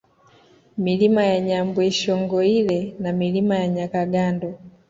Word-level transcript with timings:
Milima 0.77 1.23
ya 1.25 1.39
Nyabweshongoile 1.39 2.93
na 2.99 3.13
Milima 3.13 3.57
ya 3.57 3.67
Nyakagando 3.67 4.57